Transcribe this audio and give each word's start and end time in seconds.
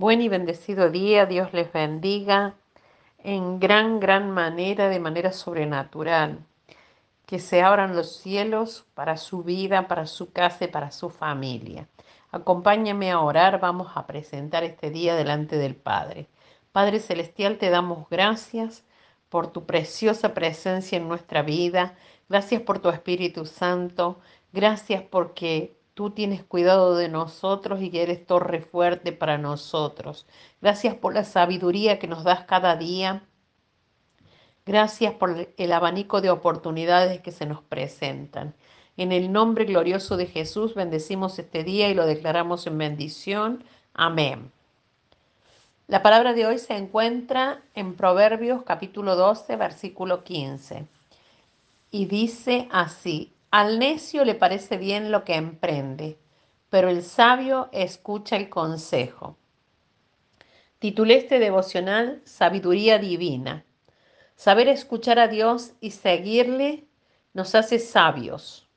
Buen 0.00 0.20
y 0.20 0.28
bendecido 0.28 0.90
día, 0.90 1.26
Dios 1.26 1.52
les 1.52 1.72
bendiga 1.72 2.54
en 3.18 3.58
gran, 3.58 3.98
gran 3.98 4.30
manera, 4.30 4.88
de 4.88 5.00
manera 5.00 5.32
sobrenatural. 5.32 6.46
Que 7.26 7.40
se 7.40 7.62
abran 7.62 7.96
los 7.96 8.14
cielos 8.14 8.86
para 8.94 9.16
su 9.16 9.42
vida, 9.42 9.88
para 9.88 10.06
su 10.06 10.30
casa 10.32 10.66
y 10.66 10.68
para 10.68 10.92
su 10.92 11.10
familia. 11.10 11.88
Acompáñame 12.30 13.10
a 13.10 13.18
orar, 13.18 13.58
vamos 13.58 13.90
a 13.96 14.06
presentar 14.06 14.62
este 14.62 14.90
día 14.90 15.16
delante 15.16 15.56
del 15.56 15.74
Padre. 15.74 16.28
Padre 16.70 17.00
Celestial, 17.00 17.58
te 17.58 17.68
damos 17.68 18.08
gracias 18.08 18.84
por 19.28 19.48
tu 19.48 19.66
preciosa 19.66 20.32
presencia 20.32 20.96
en 20.96 21.08
nuestra 21.08 21.42
vida. 21.42 21.96
Gracias 22.28 22.62
por 22.62 22.78
tu 22.78 22.88
Espíritu 22.88 23.46
Santo. 23.46 24.20
Gracias 24.52 25.02
porque 25.02 25.76
Tú 25.98 26.10
tienes 26.10 26.44
cuidado 26.44 26.94
de 26.94 27.08
nosotros 27.08 27.82
y 27.82 27.90
eres 27.98 28.24
torre 28.24 28.60
fuerte 28.60 29.10
para 29.10 29.36
nosotros. 29.36 30.26
Gracias 30.62 30.94
por 30.94 31.12
la 31.12 31.24
sabiduría 31.24 31.98
que 31.98 32.06
nos 32.06 32.22
das 32.22 32.44
cada 32.44 32.76
día. 32.76 33.24
Gracias 34.64 35.14
por 35.14 35.48
el 35.56 35.72
abanico 35.72 36.20
de 36.20 36.30
oportunidades 36.30 37.20
que 37.20 37.32
se 37.32 37.46
nos 37.46 37.62
presentan. 37.62 38.54
En 38.96 39.10
el 39.10 39.32
nombre 39.32 39.64
glorioso 39.64 40.16
de 40.16 40.26
Jesús 40.26 40.76
bendecimos 40.76 41.36
este 41.40 41.64
día 41.64 41.88
y 41.88 41.94
lo 41.94 42.06
declaramos 42.06 42.68
en 42.68 42.78
bendición. 42.78 43.64
Amén. 43.92 44.52
La 45.88 46.00
palabra 46.00 46.32
de 46.32 46.46
hoy 46.46 46.58
se 46.60 46.76
encuentra 46.76 47.60
en 47.74 47.96
Proverbios 47.96 48.62
capítulo 48.62 49.16
12, 49.16 49.56
versículo 49.56 50.22
15. 50.22 50.86
Y 51.90 52.06
dice 52.06 52.68
así, 52.70 53.32
al 53.50 53.78
necio 53.78 54.24
le 54.24 54.34
parece 54.34 54.76
bien 54.76 55.10
lo 55.10 55.24
que 55.24 55.34
emprende, 55.34 56.18
pero 56.68 56.90
el 56.90 57.02
sabio 57.02 57.68
escucha 57.72 58.36
el 58.36 58.50
consejo. 58.50 59.36
Titulé 60.78 61.16
este 61.16 61.38
devocional 61.38 62.20
Sabiduría 62.24 62.98
Divina. 62.98 63.64
Saber 64.36 64.68
escuchar 64.68 65.18
a 65.18 65.28
Dios 65.28 65.72
y 65.80 65.92
seguirle 65.92 66.84
nos 67.32 67.54
hace 67.54 67.78
sabios. 67.78 68.68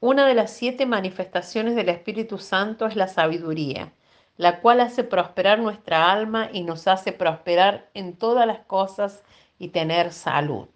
Una 0.00 0.26
de 0.26 0.34
las 0.34 0.50
siete 0.50 0.84
manifestaciones 0.84 1.76
del 1.76 1.88
Espíritu 1.88 2.38
Santo 2.38 2.86
es 2.86 2.96
la 2.96 3.06
sabiduría, 3.06 3.92
la 4.36 4.60
cual 4.60 4.80
hace 4.80 5.04
prosperar 5.04 5.60
nuestra 5.60 6.10
alma 6.10 6.48
y 6.52 6.64
nos 6.64 6.88
hace 6.88 7.12
prosperar 7.12 7.88
en 7.94 8.16
todas 8.16 8.46
las 8.46 8.60
cosas 8.66 9.22
y 9.58 9.68
tener 9.68 10.12
salud. 10.12 10.66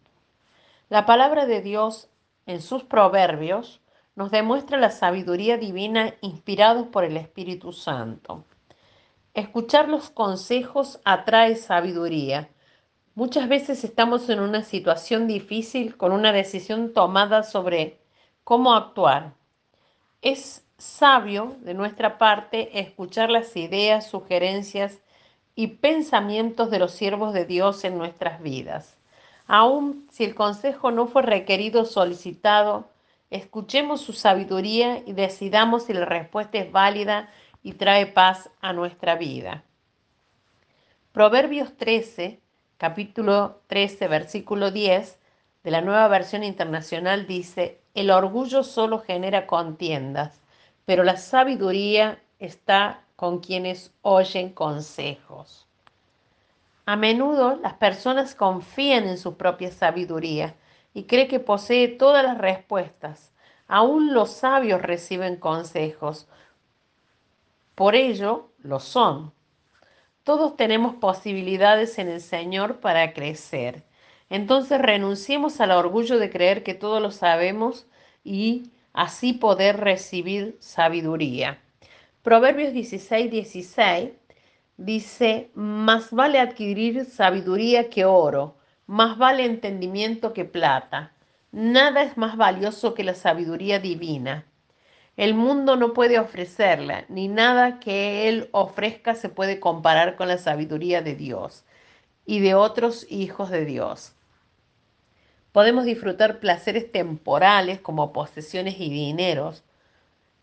La 0.88 1.04
palabra 1.06 1.46
de 1.46 1.60
Dios 1.60 2.08
en 2.46 2.62
sus 2.62 2.84
proverbios, 2.84 3.80
nos 4.14 4.30
demuestra 4.30 4.78
la 4.78 4.90
sabiduría 4.90 5.58
divina 5.58 6.14
inspirados 6.22 6.86
por 6.86 7.04
el 7.04 7.16
Espíritu 7.16 7.72
Santo. 7.72 8.44
Escuchar 9.34 9.88
los 9.88 10.08
consejos 10.08 11.00
atrae 11.04 11.56
sabiduría. 11.56 12.48
Muchas 13.14 13.48
veces 13.48 13.84
estamos 13.84 14.28
en 14.30 14.40
una 14.40 14.62
situación 14.62 15.26
difícil 15.26 15.96
con 15.96 16.12
una 16.12 16.32
decisión 16.32 16.94
tomada 16.94 17.42
sobre 17.42 18.00
cómo 18.44 18.74
actuar. 18.74 19.34
Es 20.22 20.66
sabio 20.78 21.56
de 21.60 21.74
nuestra 21.74 22.16
parte 22.16 22.80
escuchar 22.80 23.30
las 23.30 23.54
ideas, 23.56 24.06
sugerencias 24.06 25.00
y 25.54 25.68
pensamientos 25.68 26.70
de 26.70 26.78
los 26.78 26.92
siervos 26.92 27.32
de 27.34 27.44
Dios 27.44 27.84
en 27.84 27.98
nuestras 27.98 28.40
vidas. 28.40 28.96
Aun 29.46 30.06
si 30.10 30.24
el 30.24 30.34
consejo 30.34 30.90
no 30.90 31.06
fue 31.06 31.22
requerido 31.22 31.82
o 31.82 31.84
solicitado, 31.84 32.88
escuchemos 33.30 34.00
su 34.00 34.12
sabiduría 34.12 35.02
y 35.06 35.12
decidamos 35.12 35.84
si 35.84 35.92
la 35.92 36.04
respuesta 36.04 36.58
es 36.58 36.72
válida 36.72 37.30
y 37.62 37.72
trae 37.72 38.06
paz 38.06 38.50
a 38.60 38.72
nuestra 38.72 39.16
vida. 39.16 39.64
Proverbios 41.12 41.76
13, 41.76 42.40
capítulo 42.76 43.60
13, 43.68 44.08
versículo 44.08 44.70
10 44.70 45.18
de 45.64 45.70
la 45.70 45.80
nueva 45.80 46.06
versión 46.08 46.44
internacional 46.44 47.26
dice, 47.26 47.80
el 47.94 48.10
orgullo 48.10 48.62
solo 48.62 49.00
genera 49.00 49.46
contiendas, 49.46 50.40
pero 50.84 51.02
la 51.02 51.16
sabiduría 51.16 52.20
está 52.38 53.02
con 53.16 53.40
quienes 53.40 53.92
oyen 54.02 54.50
consejos. 54.50 55.65
A 56.88 56.94
menudo 56.94 57.56
las 57.56 57.74
personas 57.74 58.36
confían 58.36 59.08
en 59.08 59.18
su 59.18 59.36
propia 59.36 59.72
sabiduría 59.72 60.54
y 60.94 61.04
creen 61.04 61.26
que 61.26 61.40
posee 61.40 61.88
todas 61.88 62.24
las 62.24 62.38
respuestas. 62.38 63.32
Aún 63.66 64.14
los 64.14 64.30
sabios 64.30 64.80
reciben 64.80 65.34
consejos. 65.34 66.28
Por 67.74 67.96
ello, 67.96 68.50
lo 68.60 68.78
son. 68.78 69.32
Todos 70.22 70.56
tenemos 70.56 70.94
posibilidades 70.94 71.98
en 71.98 72.08
el 72.08 72.20
Señor 72.20 72.78
para 72.78 73.12
crecer. 73.12 73.82
Entonces 74.30 74.80
renunciemos 74.80 75.60
al 75.60 75.72
orgullo 75.72 76.20
de 76.20 76.30
creer 76.30 76.62
que 76.62 76.74
todo 76.74 77.00
lo 77.00 77.10
sabemos 77.10 77.88
y 78.22 78.70
así 78.92 79.32
poder 79.32 79.80
recibir 79.80 80.56
sabiduría. 80.60 81.58
Proverbios 82.22 82.72
16, 82.72 83.28
16 83.28 84.10
dice, 84.76 85.50
más 85.54 86.10
vale 86.10 86.38
adquirir 86.38 87.04
sabiduría 87.04 87.90
que 87.90 88.04
oro, 88.04 88.56
más 88.86 89.18
vale 89.18 89.44
entendimiento 89.44 90.32
que 90.32 90.44
plata. 90.44 91.12
Nada 91.52 92.02
es 92.02 92.16
más 92.16 92.36
valioso 92.36 92.94
que 92.94 93.04
la 93.04 93.14
sabiduría 93.14 93.78
divina. 93.78 94.44
El 95.16 95.34
mundo 95.34 95.76
no 95.76 95.94
puede 95.94 96.18
ofrecerla, 96.18 97.06
ni 97.08 97.28
nada 97.28 97.80
que 97.80 98.28
Él 98.28 98.50
ofrezca 98.52 99.14
se 99.14 99.30
puede 99.30 99.60
comparar 99.60 100.16
con 100.16 100.28
la 100.28 100.36
sabiduría 100.36 101.00
de 101.00 101.14
Dios 101.14 101.64
y 102.26 102.40
de 102.40 102.54
otros 102.54 103.06
hijos 103.08 103.50
de 103.50 103.64
Dios. 103.64 104.12
Podemos 105.52 105.86
disfrutar 105.86 106.38
placeres 106.38 106.92
temporales 106.92 107.80
como 107.80 108.12
posesiones 108.12 108.78
y 108.78 108.90
dineros, 108.90 109.64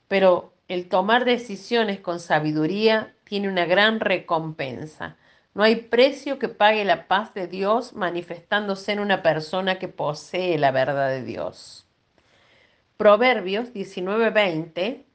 pero 0.07 0.53
el 0.67 0.89
tomar 0.89 1.23
decisiones 1.23 1.99
con 1.99 2.19
sabiduría 2.19 3.13
tiene 3.33 3.49
una 3.49 3.65
gran 3.65 3.99
recompensa. 3.99 5.17
No 5.55 5.63
hay 5.63 5.77
precio 5.77 6.37
que 6.37 6.49
pague 6.49 6.85
la 6.85 7.07
paz 7.07 7.33
de 7.33 7.47
Dios 7.47 7.93
manifestándose 7.93 8.91
en 8.91 8.99
una 8.99 9.23
persona 9.23 9.79
que 9.79 9.87
posee 9.87 10.59
la 10.59 10.69
verdad 10.69 11.09
de 11.09 11.23
Dios. 11.23 11.87
Proverbios 12.95 13.73
19:20 13.73 15.05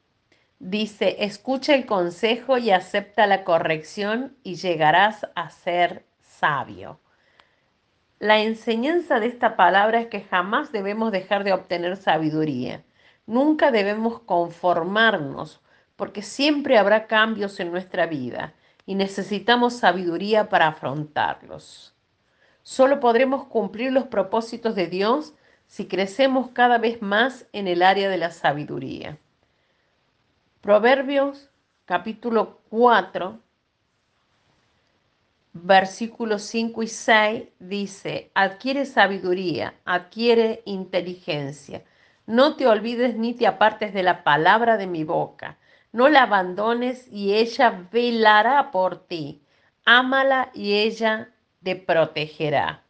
dice, 0.59 1.15
escucha 1.21 1.77
el 1.77 1.87
consejo 1.87 2.59
y 2.59 2.73
acepta 2.73 3.28
la 3.28 3.45
corrección 3.45 4.37
y 4.43 4.57
llegarás 4.57 5.25
a 5.37 5.51
ser 5.51 6.05
sabio. 6.19 6.99
La 8.19 8.41
enseñanza 8.41 9.21
de 9.21 9.28
esta 9.28 9.55
palabra 9.55 10.01
es 10.01 10.09
que 10.09 10.23
jamás 10.23 10.73
debemos 10.73 11.12
dejar 11.12 11.45
de 11.45 11.53
obtener 11.53 11.97
sabiduría. 11.97 12.83
Nunca 13.27 13.71
debemos 13.71 14.19
conformarnos 14.19 15.61
porque 15.98 16.22
siempre 16.22 16.78
habrá 16.78 17.09
cambios 17.09 17.59
en 17.59 17.72
nuestra 17.72 18.06
vida 18.06 18.54
y 18.86 18.94
necesitamos 18.94 19.75
sabiduría 19.75 20.48
para 20.48 20.69
afrontarlos. 20.69 21.92
Solo 22.62 23.00
podremos 23.00 23.47
cumplir 23.48 23.91
los 23.91 24.06
propósitos 24.06 24.76
de 24.76 24.86
Dios 24.86 25.34
si 25.66 25.88
crecemos 25.88 26.50
cada 26.50 26.78
vez 26.78 27.03
más 27.03 27.47
en 27.53 27.66
el 27.66 27.82
área 27.82 28.09
de 28.09 28.16
la 28.16 28.31
sabiduría. 28.31 29.19
Proverbios 30.60 31.50
capítulo 31.84 32.60
4, 32.70 33.41
versículos 35.53 36.42
5 36.42 36.82
y 36.84 36.86
6 36.86 37.42
dice, 37.59 38.30
adquiere 38.34 38.86
sabiduría, 38.86 39.75
adquiere 39.84 40.62
inteligencia 40.65 41.82
no 42.28 42.56
te 42.56 42.66
olvides 42.66 43.16
ni 43.16 43.32
te 43.32 43.47
apartes 43.47 43.94
de 43.94 44.03
la 44.03 44.22
palabra 44.22 44.76
de 44.76 44.86
mi 44.86 45.03
boca. 45.03 45.56
No 45.98 46.09
la 46.09 46.22
abandones 46.22 47.09
y 47.10 47.34
ella 47.34 47.88
velará 47.91 48.70
por 48.70 49.09
ti. 49.09 49.42
Ámala 49.84 50.53
y 50.54 50.74
ella 50.74 51.30
te 51.65 51.74
protegerá. 51.74 52.84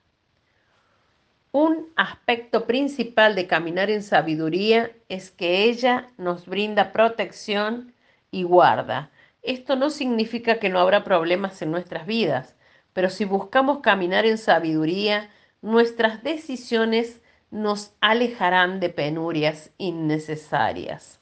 Un 1.50 1.86
aspecto 1.96 2.66
principal 2.66 3.34
de 3.34 3.46
caminar 3.46 3.88
en 3.88 4.02
sabiduría 4.02 4.90
es 5.08 5.30
que 5.30 5.64
ella 5.64 6.08
nos 6.18 6.44
brinda 6.44 6.92
protección 6.92 7.94
y 8.30 8.42
guarda. 8.42 9.10
Esto 9.40 9.74
no 9.74 9.88
significa 9.88 10.58
que 10.58 10.68
no 10.68 10.78
habrá 10.78 11.02
problemas 11.02 11.62
en 11.62 11.70
nuestras 11.70 12.04
vidas, 12.04 12.56
pero 12.92 13.08
si 13.08 13.24
buscamos 13.24 13.78
caminar 13.78 14.26
en 14.26 14.36
sabiduría, 14.36 15.30
nuestras 15.62 16.22
decisiones 16.22 17.22
nos 17.50 17.94
alejarán 18.02 18.80
de 18.80 18.90
penurias 18.90 19.70
innecesarias. 19.78 21.17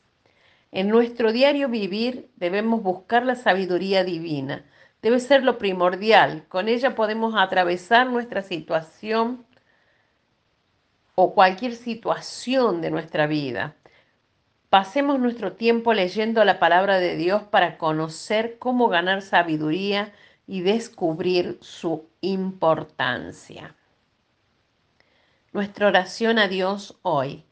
En 0.77 0.91
nuestro 0.91 1.33
diario 1.33 1.71
vivir 1.71 2.31
debemos 2.37 2.83
buscar 2.83 3.25
la 3.25 3.35
sabiduría 3.35 4.05
divina. 4.05 4.63
Debe 5.01 5.21
ser 5.21 5.43
lo 5.43 5.57
primordial. 5.57 6.45
Con 6.49 6.69
ella 6.69 6.95
podemos 6.95 7.35
atravesar 7.35 8.09
nuestra 8.11 8.43
situación 8.43 9.47
o 11.15 11.33
cualquier 11.33 11.75
situación 11.75 12.83
de 12.83 12.91
nuestra 12.91 13.27
vida. 13.27 13.75
Pasemos 14.69 15.19
nuestro 15.19 15.55
tiempo 15.55 15.95
leyendo 15.95 16.45
la 16.45 16.59
palabra 16.59 16.99
de 16.99 17.17
Dios 17.17 17.43
para 17.45 17.79
conocer 17.79 18.59
cómo 18.59 18.89
ganar 18.89 19.23
sabiduría 19.23 20.13
y 20.47 20.61
descubrir 20.61 21.57
su 21.63 22.05
importancia. 22.21 23.75
Nuestra 25.55 25.87
oración 25.87 26.39
a 26.39 26.49
Dios 26.49 26.99
hoy. 27.01 27.47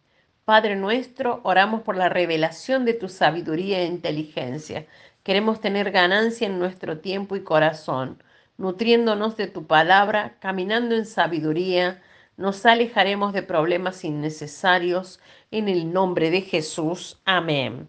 Padre 0.44 0.76
nuestro, 0.76 1.41
oramos 1.43 1.81
por 1.82 1.96
la 1.96 2.11
revelación 2.11 2.85
de 2.85 2.93
tu 2.93 3.08
sabiduría 3.08 3.81
e 3.81 3.87
inteligencia. 3.87 4.87
Queremos 5.23 5.58
tener 5.58 5.91
ganancia 5.91 6.46
en 6.46 6.58
nuestro 6.58 6.99
tiempo 6.99 7.35
y 7.35 7.43
corazón, 7.43 8.23
nutriéndonos 8.58 9.38
de 9.38 9.46
tu 9.46 9.67
palabra, 9.67 10.37
caminando 10.41 10.96
en 10.96 11.06
sabiduría. 11.06 12.02
Nos 12.37 12.67
alejaremos 12.67 13.32
de 13.32 13.43
problemas 13.43 14.05
innecesarios. 14.05 15.19
En 15.50 15.70
el 15.70 15.91
nombre 15.94 16.31
de 16.31 16.43
Jesús. 16.43 17.23
Amén. 17.25 17.88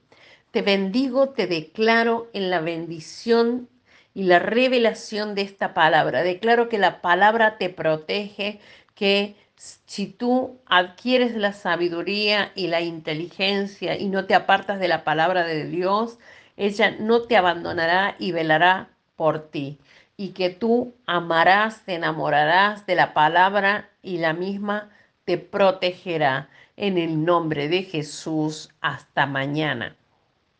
Te 0.51 0.61
bendigo, 0.61 1.31
te 1.31 1.47
declaro 1.47 2.29
en 2.31 2.49
la 2.49 2.61
bendición 2.61 3.67
y 4.13 4.23
la 4.23 4.39
revelación 4.39 5.35
de 5.35 5.41
esta 5.41 5.73
palabra. 5.73 6.23
Declaro 6.23 6.69
que 6.69 6.77
la 6.77 7.01
palabra 7.01 7.57
te 7.57 7.69
protege, 7.69 8.61
que 8.93 9.35
si 9.57 10.07
tú 10.07 10.59
adquieres 10.65 11.35
la 11.35 11.53
sabiduría 11.53 12.51
y 12.55 12.67
la 12.67 12.81
inteligencia 12.81 13.97
y 13.97 14.09
no 14.09 14.25
te 14.25 14.35
apartas 14.35 14.79
de 14.79 14.87
la 14.87 15.03
palabra 15.03 15.43
de 15.43 15.65
Dios, 15.65 16.17
ella 16.57 16.95
no 16.99 17.23
te 17.23 17.37
abandonará 17.37 18.15
y 18.19 18.31
velará 18.31 18.89
por 19.15 19.49
ti. 19.49 19.79
Y 20.17 20.29
que 20.29 20.49
tú 20.49 20.95
amarás, 21.05 21.83
te 21.85 21.95
enamorarás 21.95 22.85
de 22.85 22.95
la 22.95 23.13
palabra 23.13 23.89
y 24.01 24.17
la 24.17 24.33
misma 24.33 24.89
te 25.25 25.37
protegerá. 25.37 26.49
En 26.77 26.97
el 26.97 27.23
nombre 27.23 27.69
de 27.69 27.83
Jesús, 27.83 28.69
hasta 28.81 29.25
mañana. 29.25 29.95